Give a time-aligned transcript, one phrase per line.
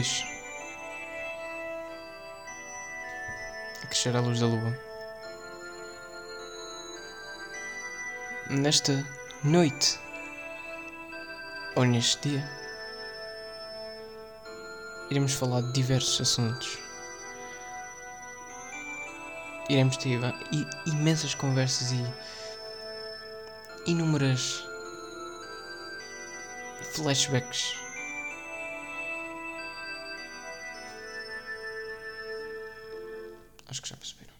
[0.00, 0.24] Pod número 22.
[3.82, 4.78] A crescer à luz da lua.
[8.48, 9.06] Nesta
[9.44, 10.00] noite,
[11.76, 12.50] ou neste dia,
[15.10, 16.78] iremos falar de diversos assuntos.
[19.68, 20.18] Iremos ter
[20.86, 22.04] imensas conversas e
[23.86, 24.64] inúmeras
[26.94, 27.79] flashbacks.
[33.70, 34.34] Acho que já perceberam.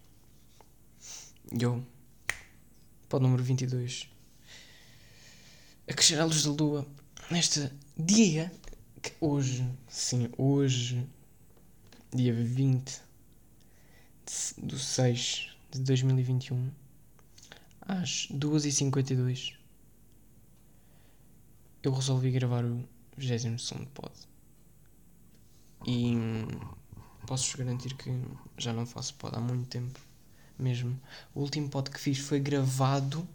[1.59, 1.87] Eu,
[3.09, 4.09] para o número 22,
[5.89, 6.87] a crescer à luz da lua,
[7.31, 8.53] neste dia,
[9.01, 11.07] que hoje, sim, hoje,
[12.13, 13.01] dia 20
[14.27, 16.71] de- do 6 de 2021,
[17.83, 19.55] às 2h52,
[21.85, 22.85] eu resolvi gravar o
[23.17, 24.13] 20 segundo pod.
[25.87, 26.15] E
[27.27, 28.11] posso-vos garantir que
[28.59, 29.99] já não faço pod há muito tempo,
[30.59, 30.99] mesmo.
[31.35, 33.27] O último pod que fiz foi gravado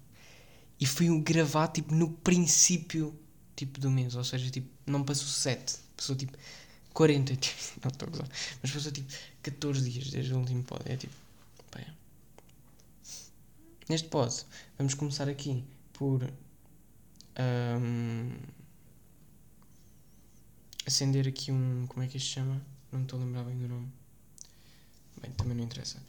[0.80, 3.17] e foi um gravado tipo no princípio
[3.56, 6.38] tipo do mês, ou seja, tipo, não passou 7, passou tipo
[6.94, 8.30] 40, tipo, não estou a gozar,
[8.61, 10.81] mas passou tipo 14 dias desde o último pod.
[10.86, 11.13] É tipo,
[11.78, 11.86] é.
[13.88, 14.45] Neste pod,
[14.78, 15.63] vamos começar aqui
[15.94, 16.23] por
[17.36, 18.31] ahm,
[20.86, 21.86] acender aqui um.
[21.88, 22.61] Como é que isto se chama?
[22.95, 23.91] Não me estou a lembrar bem do nome.
[25.21, 26.01] Bem, também não interessa.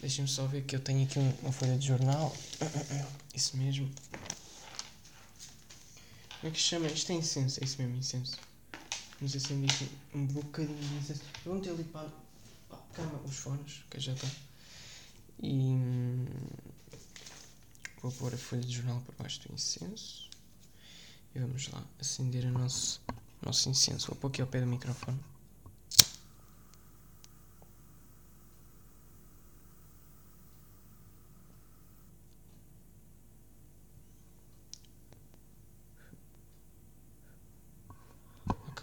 [0.00, 2.36] Deixem-me só ver que eu tenho aqui um- uma folha de jornal.
[3.32, 3.88] Isso mesmo.
[6.40, 6.88] Como é que se chama?
[6.88, 8.38] Isto é incenso, é isso mesmo, incenso.
[9.20, 11.22] Vamos acender aqui um bocadinho de incenso.
[11.44, 12.08] Eu vou meter ali para,
[12.68, 14.26] para a cama os fones, que já está.
[15.40, 16.26] E hum,
[18.02, 20.28] vou pôr a folha de jornal por baixo do incenso.
[21.36, 23.00] E vamos lá acender o nosso,
[23.40, 24.08] nosso incenso.
[24.08, 25.20] Vou pôr aqui ao pé do microfone.
[38.48, 38.82] Ok.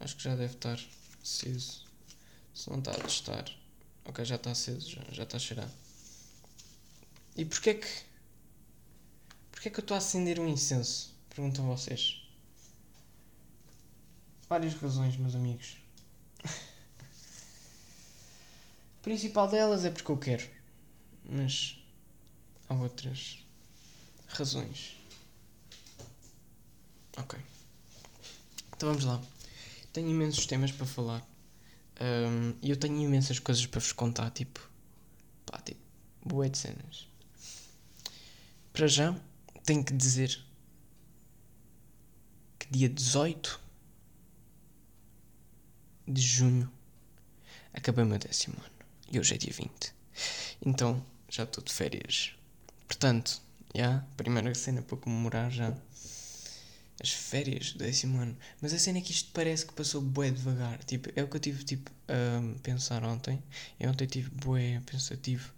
[0.00, 0.78] Acho que já deve estar
[1.22, 1.84] aceso.
[2.54, 3.50] Se não está a testar.
[4.04, 5.70] Ok, já está aceso, já, já está a cheirar.
[7.36, 7.88] E porquê que.
[9.50, 11.14] Porquê que eu estou a acender um incenso?
[11.30, 12.22] Perguntam vocês.
[14.48, 15.76] Várias razões, meus amigos.
[16.44, 16.48] A
[19.02, 20.48] principal delas é porque eu quero.
[21.24, 21.78] Mas
[22.68, 23.38] há outras
[24.28, 24.96] razões.
[27.16, 27.38] Ok.
[28.74, 29.39] Então vamos lá.
[29.92, 31.26] Tenho imensos temas para falar.
[32.00, 34.60] Ahm, E eu tenho imensas coisas para vos contar, tipo.
[35.46, 35.80] Pá, tipo.
[36.24, 37.08] Boé de cenas.
[38.72, 39.14] Para já,
[39.64, 40.38] tenho que dizer
[42.58, 43.60] que dia 18
[46.06, 46.70] de junho
[47.72, 48.70] acabei o meu décimo ano.
[49.10, 49.94] E hoje é dia 20.
[50.64, 52.34] Então, já estou de férias.
[52.86, 53.40] Portanto,
[53.74, 55.74] já, primeira cena para comemorar já
[57.00, 58.36] as férias do décimo ano.
[58.60, 60.82] Mas a cena é que isto parece que passou bué devagar.
[60.84, 63.42] Tipo, é o que eu tive tipo, a pensar ontem.
[63.78, 65.52] Eu ontem tive bué pensativo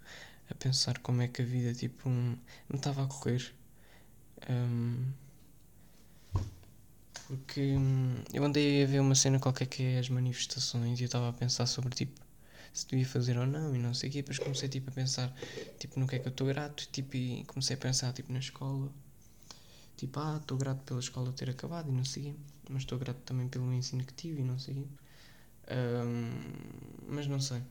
[0.49, 2.37] a pensar como é que a vida tipo, um,
[2.69, 3.53] me estava a correr.
[4.49, 5.11] Ahm,
[7.27, 11.05] porque hum, eu andei a ver uma cena qualquer que é as manifestações e eu
[11.05, 12.21] estava a pensar sobre tipo
[12.73, 14.21] se devia fazer ou não e não sei o quê.
[14.21, 15.33] Depois comecei tipo, a pensar
[15.79, 18.39] tipo, no que é que eu estou grato tipo, e comecei a pensar tipo, na
[18.39, 18.91] escola.
[19.97, 22.35] Tipo, ah, estou grato pela escola ter acabado e não sei.
[22.69, 24.87] Mas estou grato também pelo ensino que tive e não sei.
[25.67, 26.31] Ahm,
[27.07, 27.61] mas não sei.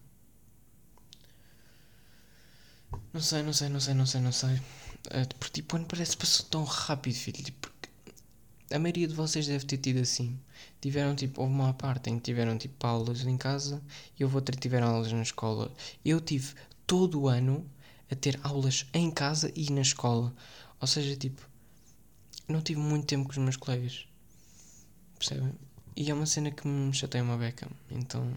[3.13, 4.61] Não sei, não sei, não sei, não sei, não sei.
[5.11, 7.43] Ah, porque tipo, o ano parece que passou tão rápido, filho.
[7.43, 7.71] Tipo,
[8.73, 10.39] a maioria de vocês deve ter tido assim.
[10.81, 13.83] Tiveram tipo, houve uma parte em que tiveram tipo aulas em casa
[14.19, 15.73] e houve outra que tiveram aulas na escola.
[16.05, 16.55] Eu tive
[16.87, 17.67] todo o ano
[18.11, 20.35] a ter aulas em casa e na escola.
[20.81, 21.43] Ou seja, tipo,
[22.53, 24.07] não tive muito tempo com os meus colegas.
[25.19, 25.53] Percebem?
[25.97, 27.69] E é uma cena que me chateia uma beca.
[27.91, 28.33] Então.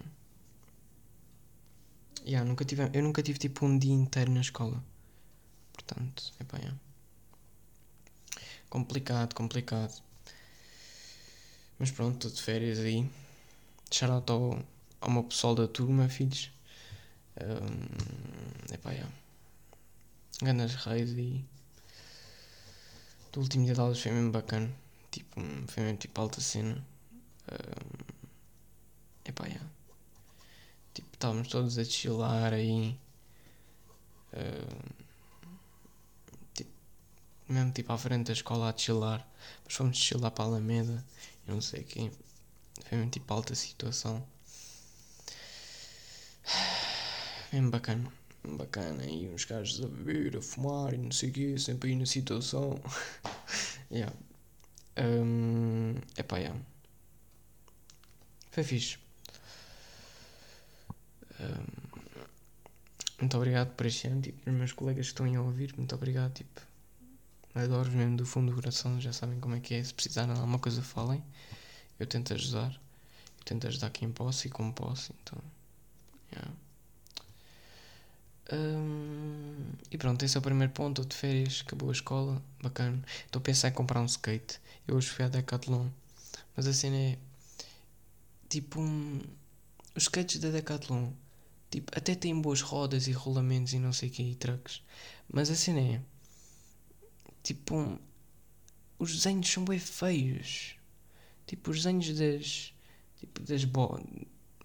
[2.26, 4.84] Yeah, nunca tive, eu nunca tive tipo um dia inteiro na escola.
[5.74, 6.78] Portanto, é pá, yeah.
[8.70, 10.02] Complicado, complicado.
[11.78, 13.10] Mas pronto, estou de férias aí.
[13.92, 14.64] Shout out ao,
[15.02, 16.52] ao meu pessoal da turma, filhos.
[17.42, 19.12] Um, pá, yeah.
[20.42, 21.46] Ganas reis aí.
[23.36, 24.74] Do último dia de aulas foi mesmo bacana.
[25.12, 26.82] Tipo, foi mesmo tipo alta cena.
[27.52, 28.06] Um,
[29.26, 29.70] epá, yeah.
[30.94, 32.98] Tipo, estávamos todos a chilar aí.
[34.34, 34.90] Um,
[36.54, 36.72] tipo,
[37.50, 39.28] mesmo tipo à frente da escola a chilar.
[39.58, 41.04] Depois fomos chilar para a Alameda
[41.46, 42.10] e não sei quê.
[42.88, 44.26] Foi mesmo tipo alta situação.
[47.52, 48.10] Mesmo bacana.
[48.58, 49.06] Bacana.
[49.06, 52.06] E uns gajos a beber, a fumar e não sei o quê, sempre aí na
[52.06, 52.80] situação.
[53.92, 54.14] yeah.
[54.98, 56.60] Um, epá, yeah.
[58.52, 58.98] Foi fixe.
[61.40, 61.86] Um,
[63.20, 66.34] muito obrigado por este ano, tipo, os meus colegas que estão a ouvir, muito obrigado,
[66.34, 66.62] tipo,
[67.54, 70.40] adoro mesmo do fundo do coração, já sabem como é que é, se precisarem de
[70.40, 71.24] alguma coisa falem,
[72.00, 75.42] eu tento ajudar, eu tento ajudar quem posso e como posso, então.
[78.52, 79.56] Um,
[79.90, 83.40] e pronto, esse é o primeiro ponto, estou de férias, acabou a escola, bacana, estou
[83.40, 85.88] a pensar em comprar um skate, eu hoje fui à Decathlon,
[86.56, 87.18] mas a cena é,
[88.48, 89.20] tipo, um,
[89.96, 91.12] os skates da Decathlon,
[91.76, 94.82] Tipo, até tem boas rodas e rolamentos e não sei o que e trucks.
[95.28, 96.02] Mas a cena é.
[97.44, 98.00] Tipo.
[98.98, 100.78] Os desenhos são bem feios.
[101.46, 102.74] Tipo, os desenhos das.
[103.18, 104.00] Tipo, das bo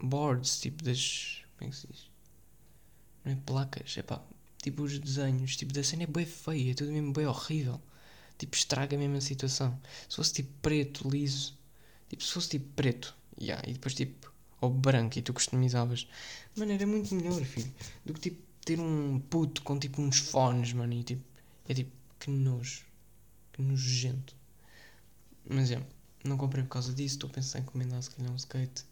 [0.01, 0.61] boards.
[0.61, 1.43] Tipo, das.
[1.59, 2.10] Como é que se diz?
[3.31, 3.97] Não é placas.
[3.97, 4.21] É pá.
[4.63, 5.57] Tipo, os desenhos.
[5.57, 6.73] Tipo, da cena é bem feia.
[6.73, 7.81] É tudo mesmo bem horrível.
[8.37, 9.79] Tipo, estraga mesmo a situação.
[10.09, 11.57] Se fosse tipo preto, liso.
[12.09, 13.15] Tipo, se fosse tipo preto.
[13.41, 14.31] Yeah, e depois tipo
[14.61, 16.07] ou branco e tu customizavas.
[16.57, 17.73] Mano, era muito melhor, filho.
[18.05, 20.93] Do que tipo ter um puto com tipo uns fones, mano.
[20.93, 21.25] E tipo,
[21.69, 22.85] é tipo, que nojo.
[23.53, 24.35] Que nojento.
[25.49, 25.83] Mas é,
[26.25, 27.15] não comprei por causa disso.
[27.15, 28.85] Estou a pensar em encomendar se calhar um skate.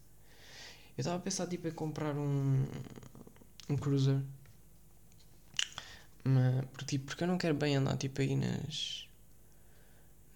[0.97, 2.65] Eu estava a pensar tipo em comprar um.
[3.69, 4.21] Um cruiser.
[6.23, 9.07] Mas, porque, tipo, porque eu não quero bem andar tipo aí nas.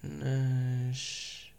[0.02, 1.52] nas.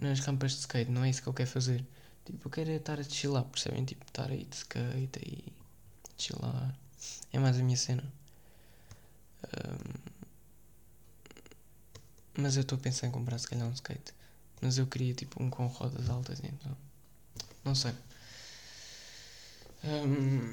[0.00, 0.90] nas rampas de skate.
[0.90, 1.84] Não é isso que eu quero fazer.
[2.24, 3.84] Tipo, eu quero é estar a chilar, percebem?
[3.84, 5.44] Tipo, estar aí de skate aí,
[6.18, 6.76] chilar.
[7.32, 8.04] É mais a minha cena.
[9.44, 10.18] Um,
[12.42, 14.12] mas eu estou a pensar em comprar se calhar um skate.
[14.60, 16.76] Mas eu queria tipo um com rodas altas, então.
[17.64, 17.92] Não sei.
[19.84, 20.52] Um,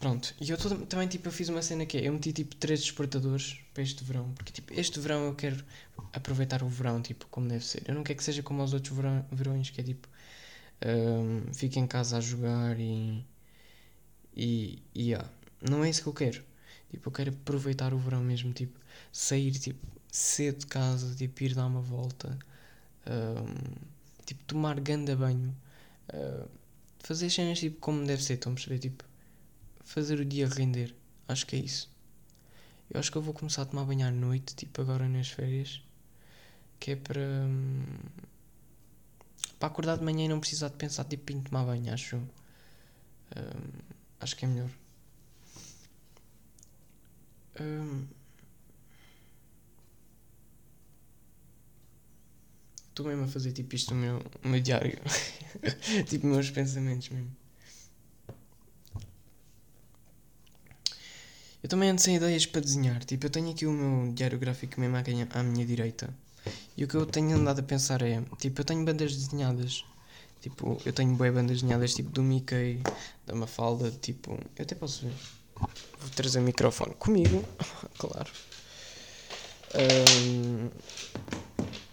[0.00, 0.34] pronto.
[0.40, 0.56] E eu
[0.86, 4.02] também tipo, eu fiz uma cena que é, eu meti tipo três despertadores para este
[4.04, 4.32] verão.
[4.34, 5.64] Porque tipo, este verão eu quero
[6.12, 7.82] aproveitar o verão, tipo, como deve ser.
[7.86, 10.08] Eu não quero que seja como os outros verão, verões, que é tipo
[10.84, 13.24] um, fico em casa a jogar e.
[14.34, 14.82] E.
[14.94, 15.28] e yeah.
[15.62, 16.42] Não é isso que eu quero.
[16.90, 18.78] Tipo, eu quero aproveitar o verão mesmo, tipo,
[19.12, 22.38] sair tipo, cedo de casa, tipo, ir dar uma volta,
[23.06, 23.44] um,
[24.24, 25.54] tipo, tomar ganda banho,
[26.14, 26.48] uh,
[27.00, 28.78] fazer cenas tipo como deve ser, estão a perceber?
[28.78, 29.04] Tipo,
[29.84, 30.94] fazer o dia render.
[31.28, 31.90] Acho que é isso.
[32.90, 35.82] Eu acho que eu vou começar a tomar banho à noite, tipo agora nas férias,
[36.78, 37.20] que é para.
[37.20, 37.84] Um,
[39.58, 42.16] para acordar de manhã e não precisar de pensar tipo em tomar banho, acho.
[42.16, 42.28] Um,
[44.20, 44.70] acho que é melhor.
[52.88, 54.98] Estou um, mesmo a fazer tipo isto no meu, no meu diário.
[56.06, 57.30] tipo meus pensamentos mesmo.
[61.62, 63.04] Eu também ando sem ideias para desenhar.
[63.04, 64.96] Tipo, eu tenho aqui o meu diário gráfico mesmo
[65.30, 66.14] à minha direita.
[66.76, 69.84] E o que eu tenho andado a pensar é, tipo, eu tenho bandas desenhadas.
[70.40, 72.80] Tipo, eu tenho boas bandas desenhadas, tipo, do Mickey,
[73.26, 74.38] da Mafalda, tipo...
[74.56, 75.14] Eu até posso ver.
[75.98, 77.44] Vou trazer o microfone comigo,
[77.98, 78.30] claro.
[79.74, 80.70] Um,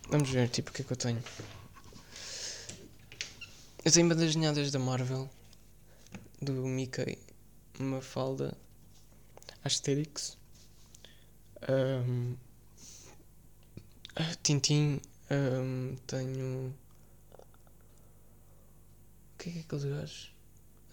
[0.10, 1.24] vamos ver, tipo, o que é que eu tenho.
[3.86, 5.30] Eu tenho bandas da Marvel,
[6.42, 7.20] do Mickey,
[7.78, 8.58] Mafalda,
[9.62, 10.38] Asterix.
[11.68, 12.38] Um,
[14.42, 16.74] Tintim, um, tenho.
[19.34, 20.34] O que é que é aqueles gajos?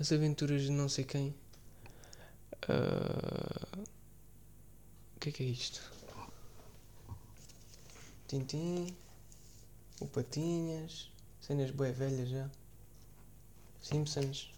[0.00, 1.32] As aventuras de não sei quem.
[2.68, 3.86] Uh...
[5.14, 5.92] O que é que é isto?
[8.26, 8.96] Tintim,
[10.00, 11.08] o Patinhas,
[11.40, 12.50] cenas boé velhas já.
[13.82, 14.48] Simpsons.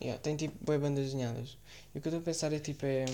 [0.00, 1.56] Yeah, tem tipo boé bandas desenhadas.
[1.94, 3.04] E o que eu estou a pensar é tipo é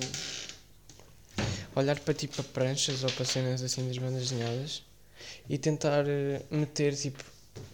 [1.77, 4.83] olhar para tipo pranchas ou para cenas assim das bandas desenhadas
[5.49, 7.23] e tentar eh, meter tipo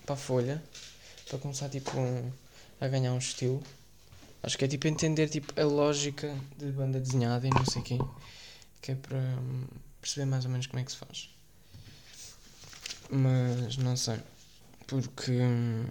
[0.04, 0.62] para a folha
[1.28, 2.30] para começar tipo um,
[2.80, 3.62] a ganhar um estilo.
[4.42, 7.98] Acho que é tipo entender tipo a lógica de banda desenhada e não sei quem,
[8.82, 9.66] que é para um,
[10.00, 11.30] perceber mais ou menos como é que se faz.
[13.08, 14.18] Mas não sei,
[14.86, 15.86] porque hum,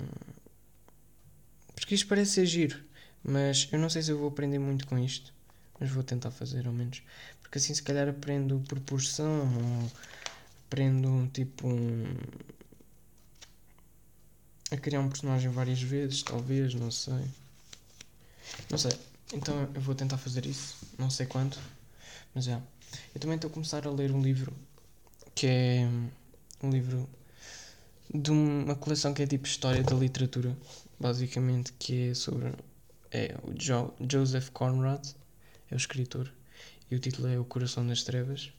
[1.83, 2.79] porque isto parece ser giro,
[3.21, 5.33] mas eu não sei se eu vou aprender muito com isto,
[5.77, 7.03] mas vou tentar fazer ao menos,
[7.41, 9.91] porque assim se calhar aprendo proporção ou
[10.65, 12.05] aprendo tipo um,
[14.71, 17.25] a criar um personagem várias vezes, talvez, não sei.
[18.71, 18.93] Não sei.
[19.33, 20.77] Então eu vou tentar fazer isso.
[20.97, 21.59] Não sei quanto.
[22.33, 22.61] Mas já.
[23.13, 24.53] Eu também estou a começar a ler um livro
[25.35, 25.85] que é
[26.61, 27.09] um livro
[28.13, 30.55] de uma coleção que é tipo História da Literatura,
[30.99, 32.53] basicamente, que é sobre
[33.11, 35.05] é o jo Joseph Conrad,
[35.69, 36.31] é o escritor,
[36.89, 38.51] e o título é O Coração das Trevas.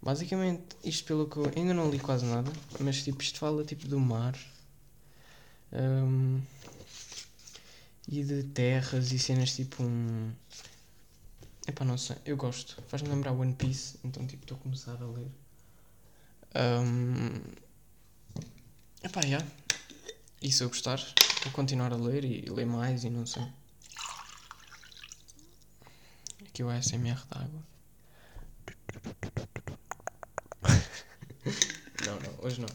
[0.00, 3.88] Basicamente, isto pelo que eu ainda não li quase nada, mas tipo, isto fala tipo
[3.88, 4.38] do mar
[5.72, 6.40] um,
[8.08, 10.32] e de terras e cenas tipo um.
[11.66, 12.82] Epá, não sei, eu gosto.
[12.88, 15.30] Faz-me lembrar One Piece, então tipo estou a começar a ler.
[16.54, 17.40] Um,
[19.02, 19.28] epá, já.
[19.28, 19.46] Yeah.
[20.40, 21.00] E se eu gostar,
[21.44, 23.46] vou continuar a ler e ler mais e não sei.
[26.46, 27.62] Aqui o ASMR d'água.
[32.04, 32.68] não, não, hoje não.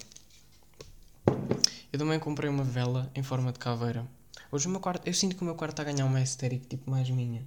[1.91, 4.07] Eu também comprei uma vela em forma de caveira.
[4.51, 6.65] Hoje o meu quarto, eu sinto que o meu quarto está a ganhar uma estética
[6.67, 7.45] tipo mais minha.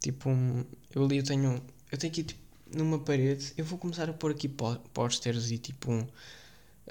[0.00, 0.64] Tipo, um,
[0.94, 2.40] eu ali eu tenho, eu tenho aqui tipo,
[2.72, 4.48] numa parede, eu vou começar a pôr aqui
[4.92, 6.06] pósteres e tipo um,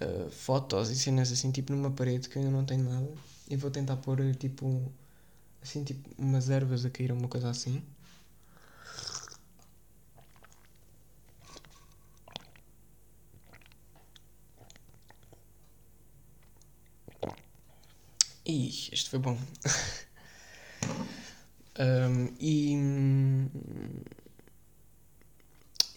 [0.01, 3.09] uh, fotos e cenas assim, tipo numa parede que eu ainda não tenho nada.
[3.49, 4.91] E vou tentar pôr tipo,
[5.61, 7.81] assim, tipo umas ervas a cair, uma coisa assim.
[18.45, 19.37] Ih, este foi bom.
[21.79, 22.75] um, e.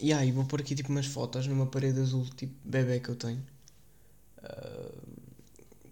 [0.00, 3.14] E aí, vou pôr aqui tipo umas fotos numa parede azul, tipo bebê que eu
[3.16, 3.40] tenho.
[4.42, 5.20] Uh,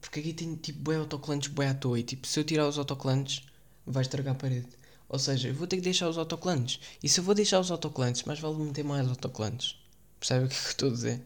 [0.01, 2.79] porque aqui tem tipo bué autocolantes bué à toa e tipo se eu tirar os
[2.79, 3.43] autocolantes
[3.87, 4.69] vai estragar a parede.
[5.09, 6.81] Ou seja, eu vou ter que deixar os autocolantes.
[7.03, 9.77] E se eu vou deixar os autocolantes, mais vale meter mais autocolantes.
[10.21, 11.23] Percebe o que é que eu estou a dizer?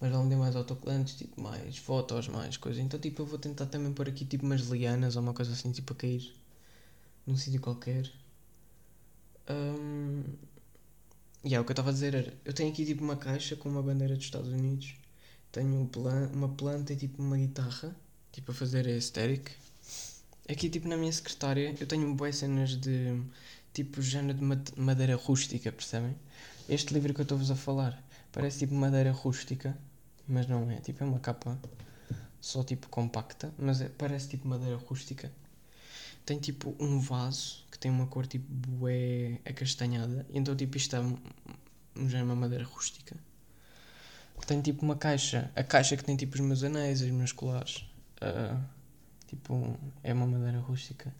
[0.00, 2.82] mas vão ter mais autocolantes, tipo, mais fotos, mais coisas.
[2.82, 5.70] Então, tipo, eu vou tentar também pôr aqui, tipo, umas lianas ou uma coisa assim,
[5.72, 6.32] tipo, a cair
[7.26, 8.10] num sítio qualquer.
[9.48, 10.22] Um...
[11.44, 13.56] E yeah, o que eu estava a dizer era, eu tenho aqui, tipo, uma caixa
[13.56, 14.94] com uma bandeira dos Estados Unidos,
[15.52, 17.94] tenho plan uma planta e, tipo, uma guitarra,
[18.32, 19.50] tipo, a fazer aesthetic.
[20.48, 23.22] Aqui, tipo, na minha secretária, eu tenho boas cenas de,
[23.72, 26.16] tipo, género de madeira rústica, percebem?
[26.68, 28.02] Este livro que eu estou-vos a falar
[28.32, 29.76] parece, tipo, madeira rústica
[30.30, 30.76] mas não é.
[30.80, 31.58] Tipo, é uma capa
[32.40, 35.30] só tipo compacta, mas é, parece tipo madeira rústica.
[36.24, 41.00] Tem tipo um vaso que tem uma cor tipo bué acastanhada, então tipo isto é
[42.08, 43.16] já é uma madeira rústica.
[44.46, 47.84] Tem tipo uma caixa, a caixa que tem tipo os meus anéis, os meus colares,
[48.20, 48.60] uh,
[49.28, 51.14] tipo é uma madeira rústica.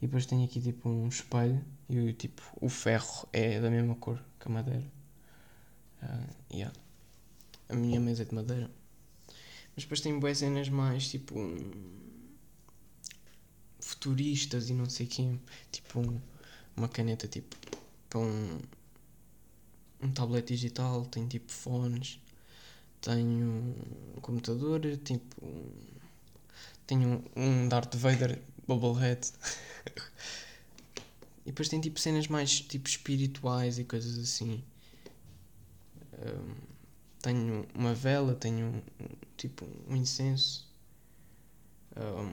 [0.00, 4.22] E depois tem aqui tipo um espelho e tipo o ferro é da mesma cor
[4.38, 4.84] que a madeira.
[6.02, 6.72] Uh, yeah
[7.70, 8.70] a minha mesa é de madeira.
[9.74, 11.34] Mas depois tem boas cenas mais tipo.
[13.78, 15.36] futuristas e não sei quê.
[15.70, 16.20] Tipo
[16.76, 17.56] uma caneta tipo
[18.08, 18.58] para um.
[20.02, 22.20] um tablet digital, tem tipo fones,
[23.00, 23.74] tenho
[24.16, 25.42] um computador, tipo.
[26.86, 29.32] tenho um Darth Vader Bubblehead.
[31.44, 34.62] e depois tem tipo cenas mais tipo espirituais e coisas assim.
[36.14, 36.54] Um,
[37.22, 38.82] tenho uma vela, tenho
[39.36, 40.68] tipo um incenso.
[41.96, 42.30] Um,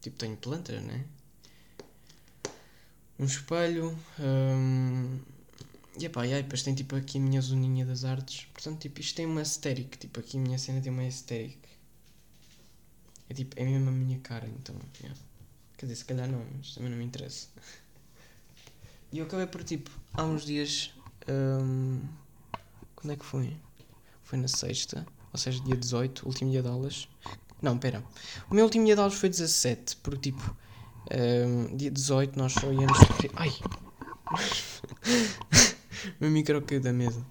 [0.00, 1.04] tipo, tenho plantas, né?
[3.18, 3.98] Um espelho.
[4.20, 5.18] Um,
[5.98, 8.46] e epá, e aí, depois tem tipo aqui a minha zoninha das artes.
[8.52, 9.96] Portanto, tipo, isto tem uma aesthetic.
[9.96, 11.58] Tipo, aqui a minha cena tem uma aesthetic.
[13.28, 14.76] É tipo, é mesmo a minha cara, então.
[15.00, 15.18] Yeah.
[15.78, 17.48] Quer dizer, se calhar não, mas também não me interessa.
[19.12, 20.92] E eu acabei por tipo, há uns dias.
[21.28, 22.02] Um,
[22.96, 23.56] quando é que foi?
[24.24, 27.08] Foi na sexta, ou seja, dia 18, último dia de aulas.
[27.62, 28.04] Não, pera.
[28.50, 30.56] O meu último dia de aulas foi 17, porque tipo,
[31.46, 32.98] um, dia 18 nós só íamos.
[33.36, 33.52] Ai!
[36.20, 37.24] meu micro caiu da mesa.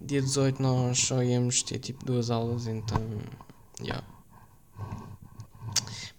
[0.00, 3.00] Dia 18 nós só íamos ter tipo duas aulas, então.
[3.80, 4.06] Yeah.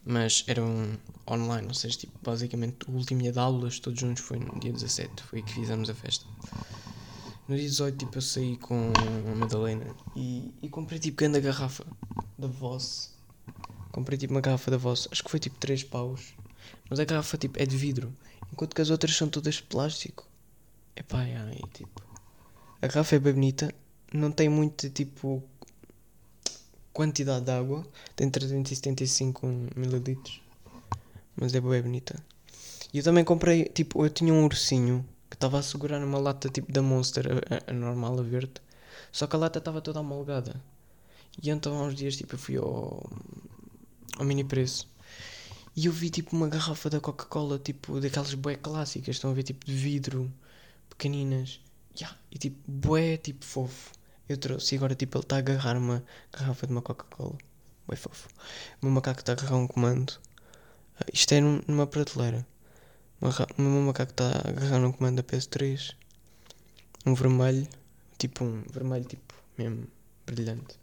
[0.04, 0.98] Mas eram
[1.30, 4.72] online, ou seja, tipo, basicamente o último dia de aulas, todos juntos, foi no dia
[4.72, 6.26] 17, foi que fizemos a festa.
[7.48, 8.92] No dia 18, tipo, eu saí com
[9.32, 11.86] a Madalena e, e comprei tipo grande garrafa
[12.38, 13.14] da Voss.
[13.92, 16.34] Comprei tipo uma garrafa da Voss, acho que foi tipo 3 paus.
[16.90, 18.12] Mas a garrafa tipo é de vidro,
[18.52, 20.28] enquanto que as outras são todas de plástico.
[20.96, 22.02] Epá, aí tipo.
[22.82, 23.74] A garrafa é bem bonita,
[24.14, 25.44] não tem muito tipo
[26.94, 27.86] quantidade de água,
[28.16, 30.18] tem 375 ml,
[31.36, 32.16] mas é bem bonita.
[32.94, 36.48] E eu também comprei, tipo, eu tinha um ursinho que estava a segurar uma lata
[36.48, 38.54] tipo da Monster, a, a, normal, a verde.
[39.12, 40.62] Só que a lata estava toda amalgada.
[41.42, 43.10] E então há uns dias tipo, eu fui ao,
[44.18, 44.88] ao mini preço
[45.76, 49.44] e eu vi tipo uma garrafa da Coca-Cola, tipo daquelas bué clássicas, estão a ver
[49.44, 50.32] tipo de vidro,
[50.98, 51.60] pequeninas.
[52.00, 53.92] Yeah, e tipo, bué, tipo, fofo.
[54.28, 57.38] Eu trouxe e agora, tipo, ele está a agarrar uma garrafa de uma Coca-Cola.
[57.88, 58.28] Bué fofo.
[58.82, 60.12] O meu macaco está a agarrar um comando.
[61.00, 62.46] Uh, isto é num, numa prateleira.
[63.22, 65.96] O meu macaco está a agarrar um comando da PS3.
[67.06, 67.68] Um vermelho.
[68.18, 69.88] Tipo, um vermelho, tipo, mesmo
[70.26, 70.80] brilhante.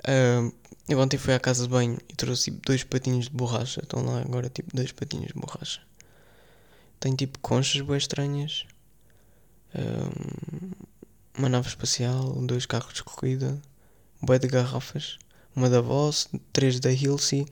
[0.00, 0.52] Uh,
[0.88, 3.80] eu ontem fui à casa de banho e trouxe tipo, dois patinhos de borracha.
[3.80, 5.80] Estão lá agora tipo dois patinhos de borracha.
[7.02, 8.64] Tem tipo conchas bem estranhas.
[9.74, 10.70] Um,
[11.36, 13.60] uma nave espacial, dois carros de corrida,
[14.20, 15.18] bué de garrafas,
[15.56, 17.44] uma da Voss, três da Hilsey.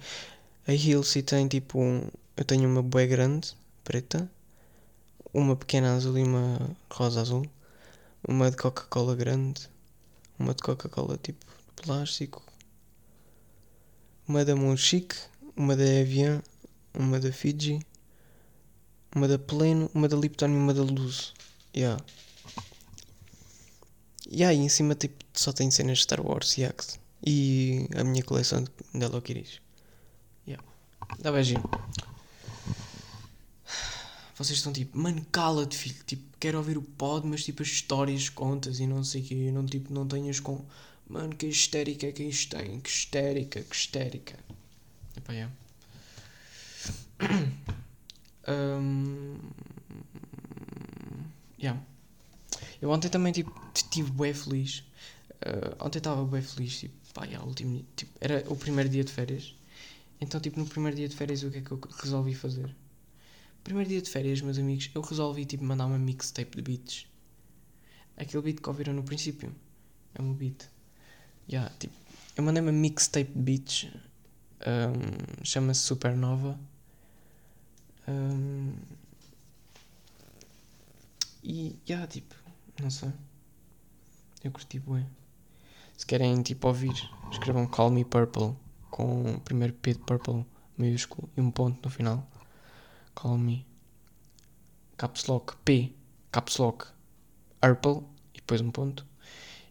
[0.68, 3.52] A Hilsey tem tipo um, eu tenho uma bué grande,
[3.82, 4.30] preta,
[5.34, 7.44] uma pequena azul e uma rosa azul,
[8.22, 9.68] uma de Coca-Cola grande,
[10.38, 12.40] uma de Coca-Cola tipo de plástico,
[14.28, 15.16] uma da Monchique,
[15.56, 16.40] uma da Evian,
[16.94, 17.80] uma da Fiji,
[19.14, 21.32] uma da Pleno, uma da Lipton e uma da Luz.
[21.74, 22.02] Yeah.
[24.30, 26.98] E aí em cima tipo, só tem cenas de Star Wars e Axe.
[27.26, 29.60] E a minha coleção de Hello Kitties.
[30.46, 30.64] Yeah.
[31.18, 31.62] Dá beijinho.
[34.36, 35.96] Vocês estão tipo, mano, cala-te, filho.
[36.06, 39.50] Tipo, quero ouvir o pod, mas tipo as histórias contas e não sei o quê.
[39.52, 40.64] Não, tipo, não tenhas com.
[41.06, 42.80] Mano, que histérica é que isto tem.
[42.80, 44.38] Que histérica, que histérica.
[45.16, 45.48] Epá, é.
[48.48, 49.36] um,
[51.58, 51.80] yeah.
[52.80, 54.84] Eu ontem também tipo, estive bem feliz.
[55.46, 59.12] Uh, ontem estava bem feliz, tipo, pá, yeah, último, tipo, era o primeiro dia de
[59.12, 59.54] férias.
[60.20, 62.74] Então, tipo, no primeiro dia de férias, o que é que eu resolvi fazer?
[63.64, 67.06] Primeiro dia de férias, meus amigos, eu resolvi tipo mandar uma mixtape de beats.
[68.16, 69.54] Aquele beat que ouviram no princípio.
[70.14, 70.68] É um beat.
[71.48, 71.94] Yeah, tipo,
[72.36, 73.86] eu mandei uma mixtape de beats.
[74.66, 76.58] Um, Chama-se Supernova.
[78.10, 78.74] Um,
[81.44, 82.34] e, yeah, tipo,
[82.80, 83.12] não sei.
[84.42, 85.06] Eu curti bem.
[85.96, 86.94] Se querem, tipo, ouvir,
[87.30, 88.56] escrevam Call Me Purple
[88.90, 90.44] com o primeiro P de Purple
[90.76, 92.26] maiúsculo e um ponto no final.
[93.14, 93.66] Call Me.
[94.96, 95.94] Caps Lock P.
[96.32, 96.86] Caps Lock
[97.60, 99.06] Purple e depois um ponto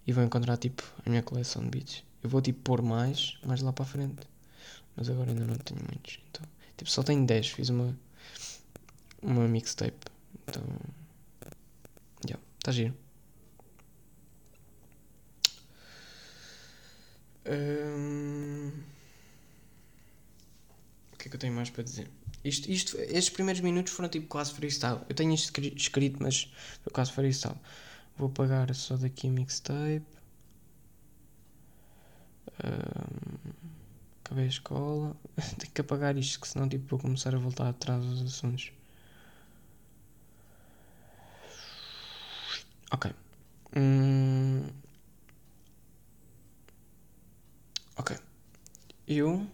[0.06, 2.04] e vou encontrar tipo a minha coleção de beats.
[2.23, 4.28] Eu vou tipo pôr mais, mais lá para a frente.
[4.95, 6.19] Mas agora ainda não tenho muitos.
[6.30, 6.43] Então,
[6.75, 7.47] tipo, só tenho 10.
[7.49, 7.95] Fiz uma
[9.21, 10.05] uma mixtape.
[10.47, 10.63] Então,
[12.25, 12.95] yeah, está giro.
[17.45, 18.71] Um...
[21.13, 22.10] O que é que eu tenho mais para dizer?
[22.43, 25.01] Isto, isto, estes primeiros minutos foram tipo quase freestyle.
[25.10, 26.51] Eu tenho isto escrito, mas
[26.82, 27.58] foi quase freestyle.
[28.17, 30.05] Vou apagar só daqui a mixtape.
[32.63, 33.51] Um,
[34.23, 35.15] acabei a escola.
[35.58, 38.71] Tenho que apagar isto, que senão tipo, vou começar a voltar atrás dos assuntos.
[42.91, 43.13] Ok.
[43.75, 44.67] Hum,
[47.97, 48.17] ok.
[49.08, 49.47] Eu.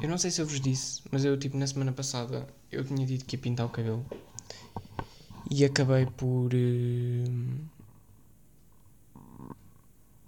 [0.00, 3.06] Eu não sei se eu vos disse, mas eu tipo na semana passada eu tinha
[3.06, 4.04] dito que ia pintar o cabelo
[5.50, 6.50] e acabei por.
[6.54, 7.68] Uh,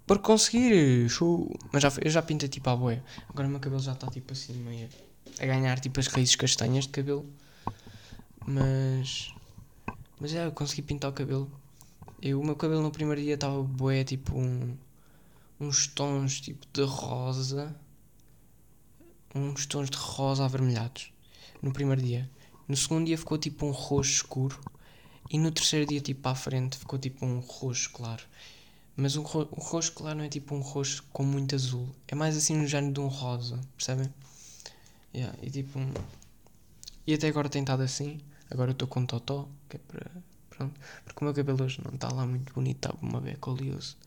[0.05, 1.09] por conseguir.
[1.09, 1.53] Show.
[1.71, 3.03] Mas já, eu já pintei tipo a boia.
[3.29, 4.87] Agora o meu cabelo já está tipo assim meio.
[5.39, 7.25] a ganhar tipo as raízes castanhas de cabelo.
[8.45, 9.34] Mas.
[10.19, 11.51] Mas é, eu consegui pintar o cabelo.
[12.21, 14.75] Eu, o meu cabelo no primeiro dia estava boé tipo um.
[15.59, 17.75] uns tons tipo de rosa.
[19.33, 21.11] Uns tons de rosa avermelhados.
[21.61, 22.29] No primeiro dia.
[22.67, 24.59] No segundo dia ficou tipo um roxo escuro.
[25.29, 28.23] E no terceiro dia, tipo, a frente, ficou tipo um roxo claro.
[28.95, 31.89] Mas o, ro roxo claro não é tipo um roxo com muito azul.
[32.07, 34.13] É mais assim no género de um rosa, percebem?
[35.13, 35.79] Yeah, e tipo.
[35.79, 35.93] Um...
[37.05, 38.19] E até agora tem estado assim.
[38.49, 39.47] Agora eu estou com totó,
[39.77, 40.11] que é para.
[40.49, 40.79] Pronto.
[41.03, 43.97] Porque o meu cabelo hoje não está lá muito bonito, está uma beca oleoso.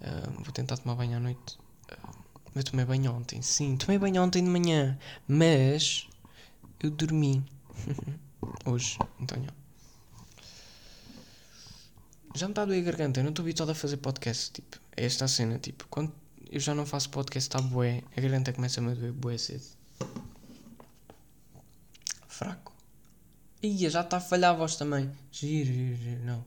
[0.00, 1.58] Uh, vou tentar tomar banho à noite.
[1.90, 4.98] Uh, eu tomei banho ontem, sim, tomei banho ontem de manhã.
[5.26, 6.08] Mas.
[6.80, 7.44] Eu dormi.
[8.66, 9.54] hoje, então, yeah.
[12.34, 14.52] Já me está a doer a garganta, eu não estou habituado a fazer podcast.
[14.52, 15.58] Tipo, é esta a cena.
[15.58, 16.12] Tipo, quando
[16.50, 19.64] eu já não faço podcast, está bué, a garganta começa a me doer bué cedo.
[23.64, 25.10] Ia, já está a falhar a voz também.
[25.32, 26.44] Giro, giro, giro, não.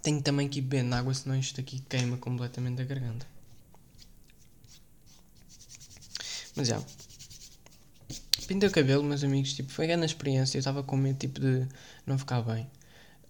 [0.00, 3.26] Tenho também que ir bebendo água, senão isto aqui queima completamente a garganta.
[6.54, 6.80] Mas já.
[8.46, 10.56] Pintei o cabelo, meus amigos, tipo, foi grande experiência.
[10.56, 11.66] Eu estava com medo, tipo, de
[12.06, 12.70] não ficar bem.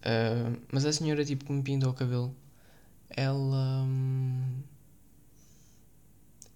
[0.03, 2.37] Uh, mas a senhora, tipo, que me pintou o cabelo,
[3.09, 3.83] ela.
[3.83, 4.61] Hum,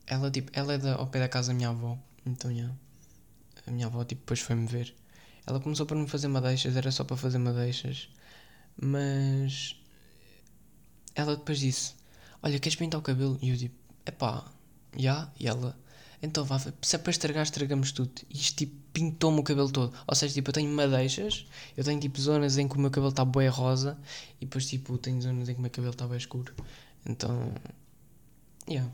[0.07, 1.96] ela, tipo, ela é da, ao pé da casa da minha avó.
[2.26, 2.70] Então, já.
[3.66, 4.94] A minha avó tipo, depois foi-me ver.
[5.46, 8.09] Ela começou por me fazer madeixas, era só para fazer madeixas.
[8.81, 9.77] Mas
[11.14, 11.94] ela depois disse:
[12.42, 13.38] Olha, queres pintar o cabelo?
[13.42, 13.75] E eu tipo:
[14.07, 14.51] Epá,
[14.96, 15.31] já?
[15.38, 15.79] E ela:
[16.23, 18.12] Então vá, se é para estragar, estragamos tudo.
[18.31, 19.92] E isto tipo pintou-me o cabelo todo.
[20.07, 21.46] Ou seja, tipo, eu tenho madeixas,
[21.77, 23.99] eu tenho tipo zonas em que o meu cabelo está bué rosa
[24.40, 26.55] e depois tipo tenho zonas em que o meu cabelo está bem escuro.
[27.07, 27.53] Então,
[28.68, 28.90] yeah.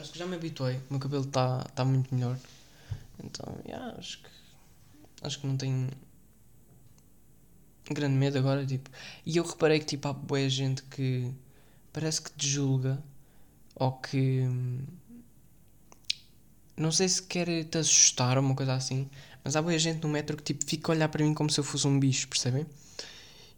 [0.00, 2.38] Acho que já me habituei, o meu cabelo está tá muito melhor.
[3.22, 4.30] Então, yeah, acho que
[5.22, 5.90] acho que não tenho
[7.90, 8.90] grande medo agora, tipo.
[9.26, 11.30] E eu reparei que tipo há boa gente que
[11.92, 13.02] parece que te julga
[13.74, 14.48] ou que
[16.76, 19.06] não sei se quer te assustar ou uma coisa assim,
[19.44, 21.60] mas há boa gente no metro que tipo fica a olhar para mim como se
[21.60, 22.66] eu fosse um bicho, percebem?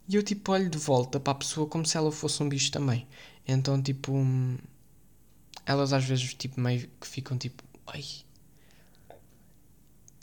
[0.09, 2.69] E eu tipo olho de volta para a pessoa como se ela fosse um bicho
[2.71, 3.07] também.
[3.47, 4.13] Então tipo
[5.65, 8.05] elas às vezes tipo meio que ficam tipo ai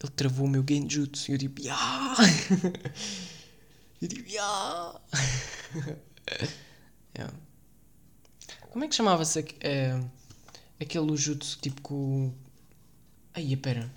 [0.03, 2.16] ele travou o meu genjutsu e eu tipo yeah!
[4.00, 5.00] eu tipo yeah!
[7.16, 7.35] yeah.
[8.70, 10.11] como é que chamava-se uh,
[10.81, 12.33] aquele jutsu tipo com
[13.33, 13.90] Aí, pera.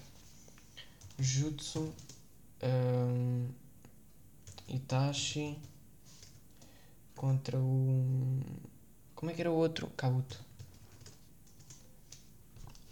[1.17, 1.93] Jutsu.
[2.62, 3.49] Um,
[4.67, 5.58] Itachi.
[7.15, 8.39] Contra o.
[9.15, 9.88] Como é que era o outro?
[9.97, 10.42] Kabuto.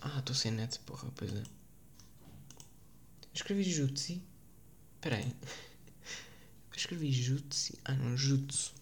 [0.01, 1.43] Ah, estou sem net, porra, pois é.
[3.33, 4.21] escrevi Jutsi.
[4.95, 5.35] Espera aí.
[6.75, 7.77] escrevi Jutsi.
[7.85, 8.73] Ah, não, Jutsu.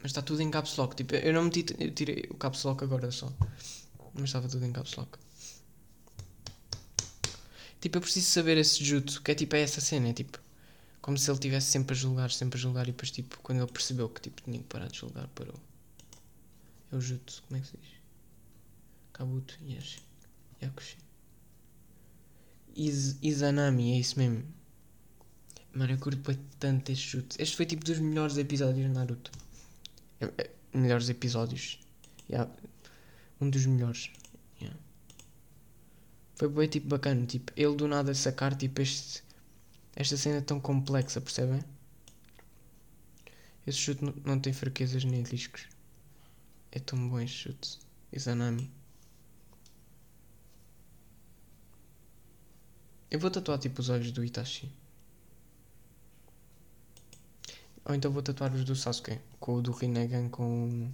[0.00, 0.94] Mas está tudo em caps lock.
[0.94, 1.64] Tipo, eu não meti.
[1.78, 3.32] Eu tirei o caps lock agora só.
[4.14, 5.18] Mas estava tudo em caps lock.
[7.80, 10.40] Tipo, eu preciso saber esse jutsu, que é tipo é essa cena, é tipo.
[11.00, 13.70] Como se ele estivesse sempre a julgar, sempre a julgar, e depois, tipo, quando ele
[13.70, 15.54] percebeu que tipo, tinha que parar de julgar, parou.
[16.92, 17.90] É o jutsu, como é que se diz?
[19.12, 20.05] Kabuto, Yashi.
[20.66, 20.96] Yakushi.
[22.74, 24.44] Iz, Izanami, é isso mesmo.
[25.72, 27.40] Mano, eu curto tanto este jutsu.
[27.40, 29.30] Este foi tipo dos melhores episódios de Naruto.
[30.20, 31.80] É, é, melhores episódios.
[32.28, 32.50] Yeah.
[33.40, 34.10] Um dos melhores.
[36.36, 39.24] Foi bem tipo bacana, tipo, ele do nada sacar tipo este,
[39.94, 41.62] esta cena tão complexa, percebem?
[43.66, 45.66] Esse chute não tem fraquezas nem riscos.
[46.70, 47.78] É tão bom este chute.
[48.12, 48.70] Izanami.
[53.10, 54.70] Eu vou tatuar tipo os olhos do Itachi.
[57.84, 59.18] Ou então vou tatuar os do Sasuke.
[59.38, 60.90] Com o do Rinnegan com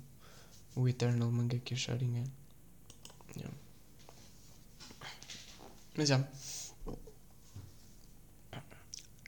[0.76, 2.24] o Eternal Mangekyo Sharingan.
[3.34, 3.56] Yeah.
[5.96, 6.28] Mas já.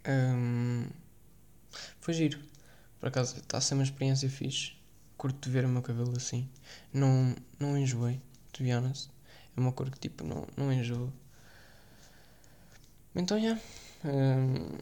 [0.06, 0.86] Um,
[2.00, 2.38] foi giro.
[3.00, 4.72] Por acaso está a ser uma experiência fixe.
[5.16, 6.48] Curto de ver o meu cabelo assim.
[6.92, 8.20] Não, não enjoei,
[8.52, 9.10] to be honest.
[9.56, 11.10] É uma cor que tipo não, não enjoa.
[13.14, 13.58] Então já.
[14.04, 14.78] Um,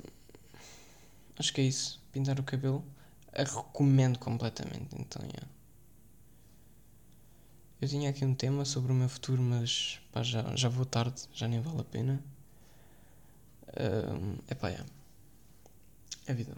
[1.39, 2.01] acho que é isso.
[2.13, 2.85] Pintar o cabelo.
[3.33, 4.95] A recomendo completamente.
[4.99, 5.47] Então já.
[7.81, 11.23] Eu tinha aqui um tema sobre o meu futuro, mas pá, já, já vou tarde,
[11.33, 12.23] já nem vale a pena.
[13.77, 14.85] Um, epá, é.
[16.27, 16.57] É vida.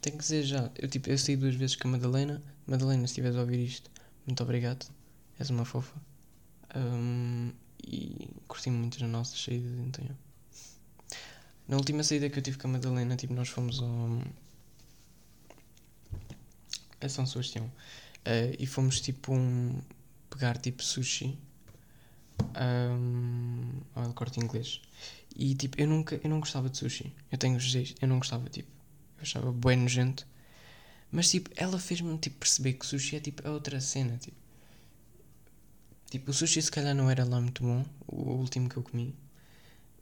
[0.00, 0.70] Tenho que dizer já.
[0.76, 2.42] Eu, tipo, eu saí duas vezes com a Madalena.
[2.66, 3.90] Madalena, se estiveres a ouvir isto,
[4.26, 4.86] muito obrigado.
[5.38, 5.94] És uma fofa.
[6.74, 7.52] Um,
[7.84, 10.04] e curti muito as nossas saídas, então.
[11.68, 14.20] Na última saída que eu tive com a Madalena, tipo, nós fomos ao.
[17.00, 17.66] a São Sebastião.
[17.66, 19.80] Uh, e fomos tipo um,
[20.28, 21.38] pegar tipo sushi
[22.56, 24.80] um, ao corte inglês.
[25.34, 27.12] E tipo, eu nunca eu não gostava de sushi.
[27.30, 28.68] Eu tenho os eu não gostava, tipo,
[29.18, 30.26] eu achava bem nojento.
[31.10, 34.16] Mas tipo, ela fez-me tipo, perceber que sushi é tipo é outra cena.
[34.18, 34.45] Tipo.
[36.10, 39.14] Tipo, o sushi se calhar não era lá muito bom, o último que eu comi.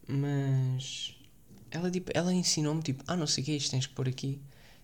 [0.06, 1.16] Mas
[1.70, 4.40] ela, tipo, ela ensinou-me tipo, ah não sei o que isto tens que pôr aqui.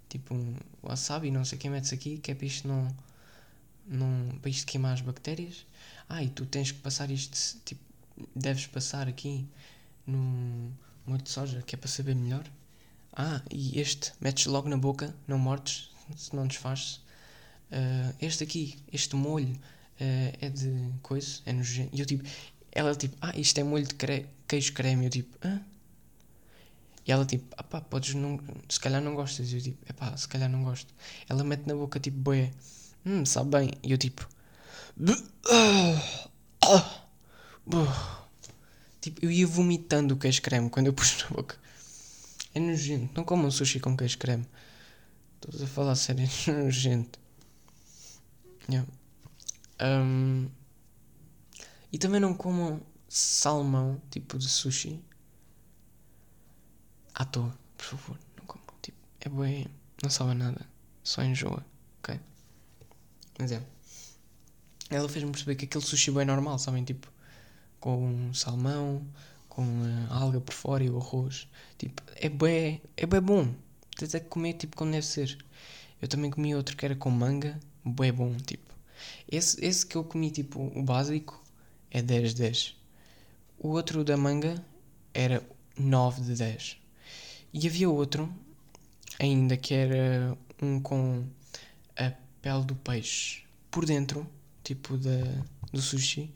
[0.08, 2.88] Tipo um wasabi, não sei o que metes aqui, que é para isto não
[3.86, 5.66] num, para isto queimar as bactérias.
[6.08, 7.80] Ah, e tu tens que passar isto, tipo,
[8.34, 9.46] deves passar aqui
[10.06, 10.72] no
[11.06, 12.44] molho de soja, que é para saber melhor.
[13.12, 17.00] Ah, e este metes logo na boca, não mortes, se não desfazes.
[17.70, 19.56] Uh, este aqui, este molho,
[20.00, 21.90] uh, é de coisa, é nojento.
[21.94, 22.24] E eu tipo,
[22.72, 25.04] ela tipo, ah, isto é molho de cre queijo creme.
[25.06, 25.60] Eu tipo, ah?
[27.06, 29.50] E ela tipo, ah pá, podes não, se calhar não gostas.
[29.52, 30.92] E eu tipo, é pá, se calhar não gosto.
[31.28, 32.50] Ela mete na boca tipo, boé
[33.04, 33.70] hum, sabe bem.
[33.82, 34.28] E eu tipo.
[39.00, 41.56] Tipo, eu ia vomitando o queijo creme quando eu pus na boca.
[42.54, 43.10] É nojento.
[43.14, 44.46] Não comam sushi com queijo creme.
[45.36, 47.18] Estou a falar sério, é nojento.
[48.68, 48.86] Yeah.
[49.82, 50.48] Um,
[51.92, 55.02] e também não comam salmão, tipo de sushi,
[57.14, 58.64] à toa, por favor, não como.
[58.82, 59.66] Tipo, é bué,
[60.02, 60.66] não sabe nada,
[61.02, 61.64] só enjoa,
[61.98, 62.20] ok?
[63.38, 63.62] Mas é.
[64.90, 66.84] Ela fez-me perceber que aquele sushi bem normal, sabem?
[66.84, 67.10] Tipo,
[67.78, 69.06] com salmão,
[69.48, 71.48] com uh, alga por fora e o arroz.
[71.78, 73.54] Tipo, é bem, é bem bom.
[73.96, 75.38] Tens é que comer tipo como deve ser.
[76.00, 78.69] Eu também comi outro que era com manga, bem bom, tipo.
[79.30, 81.42] Esse, esse que eu comi, tipo, o básico,
[81.90, 82.76] é 10 de 10.
[83.58, 84.64] O outro da manga
[85.12, 85.42] era
[85.78, 86.76] 9 de 10.
[87.52, 88.32] E havia outro,
[89.18, 91.24] ainda, que era um com
[91.96, 94.26] a pele do peixe por dentro,
[94.62, 96.30] tipo da, do sushi.